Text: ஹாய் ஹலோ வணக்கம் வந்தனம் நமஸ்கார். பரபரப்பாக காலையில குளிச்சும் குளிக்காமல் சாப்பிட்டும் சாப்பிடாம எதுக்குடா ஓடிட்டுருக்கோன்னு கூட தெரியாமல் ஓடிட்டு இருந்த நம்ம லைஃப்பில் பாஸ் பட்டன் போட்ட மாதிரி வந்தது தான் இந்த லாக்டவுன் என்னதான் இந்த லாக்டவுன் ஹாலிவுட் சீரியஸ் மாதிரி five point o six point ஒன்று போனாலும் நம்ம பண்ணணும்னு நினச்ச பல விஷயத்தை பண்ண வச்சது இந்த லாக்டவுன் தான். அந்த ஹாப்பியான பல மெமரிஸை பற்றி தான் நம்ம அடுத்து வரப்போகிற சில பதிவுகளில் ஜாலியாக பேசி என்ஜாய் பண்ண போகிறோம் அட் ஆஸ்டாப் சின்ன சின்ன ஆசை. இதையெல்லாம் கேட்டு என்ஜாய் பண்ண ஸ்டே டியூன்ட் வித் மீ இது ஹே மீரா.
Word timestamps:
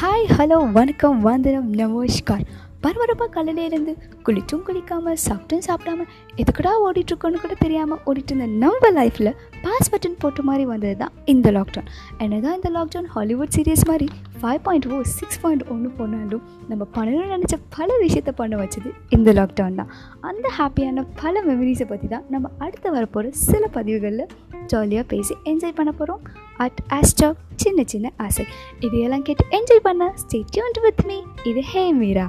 ஹாய் 0.00 0.26
ஹலோ 0.38 0.72
வணக்கம் 0.72 1.20
வந்தனம் 1.20 1.74
நமஸ்கார். 1.74 2.44
பரபரப்பாக 2.80 3.30
காலையில 3.30 3.78
குளிச்சும் 4.22 4.62
குளிக்காமல் 4.66 5.16
சாப்பிட்டும் 5.28 5.62
சாப்பிடாம 5.66 6.04
எதுக்குடா 6.36 6.70
ஓடிட்டுருக்கோன்னு 6.84 7.40
கூட 7.40 7.54
தெரியாமல் 7.58 7.98
ஓடிட்டு 8.06 8.24
இருந்த 8.24 8.46
நம்ம 8.46 8.90
லைஃப்பில் 8.90 9.34
பாஸ் 9.62 9.94
பட்டன் 9.94 10.16
போட்ட 10.18 10.42
மாதிரி 10.42 10.64
வந்தது 10.64 10.96
தான் 10.96 11.12
இந்த 11.24 11.52
லாக்டவுன் 11.52 11.88
என்னதான் 12.18 12.54
இந்த 12.54 12.70
லாக்டவுன் 12.70 13.04
ஹாலிவுட் 13.04 13.48
சீரியஸ் 13.56 13.86
மாதிரி 13.86 14.08
five 14.42 14.58
point 14.62 14.86
o 14.86 15.02
six 15.02 15.40
point 15.40 15.62
ஒன்று 15.68 15.90
போனாலும் 15.90 16.42
நம்ம 16.68 16.86
பண்ணணும்னு 16.94 17.38
நினச்ச 17.38 17.58
பல 17.76 17.96
விஷயத்தை 17.98 18.32
பண்ண 18.36 18.56
வச்சது 18.56 18.92
இந்த 19.08 19.32
லாக்டவுன் 19.32 19.74
தான். 19.74 19.90
அந்த 20.20 20.52
ஹாப்பியான 20.58 21.06
பல 21.22 21.42
மெமரிஸை 21.42 21.86
பற்றி 21.86 22.08
தான் 22.08 22.24
நம்ம 22.28 22.50
அடுத்து 22.58 22.94
வரப்போகிற 22.94 23.28
சில 23.30 23.66
பதிவுகளில் 23.66 24.26
ஜாலியாக 24.66 25.06
பேசி 25.08 25.34
என்ஜாய் 25.44 25.74
பண்ண 25.74 25.92
போகிறோம் 25.92 26.20
அட் 26.64 26.80
ஆஸ்டாப் 26.88 27.38
சின்ன 27.56 27.82
சின்ன 27.86 28.12
ஆசை. 28.16 28.44
இதையெல்லாம் 28.80 29.22
கேட்டு 29.22 29.44
என்ஜாய் 29.50 29.86
பண்ண 29.88 30.14
ஸ்டே 30.22 30.38
டியூன்ட் 30.56 30.80
வித் 30.82 31.00
மீ 31.06 31.18
இது 31.42 31.62
ஹே 31.62 31.92
மீரா. 31.92 32.26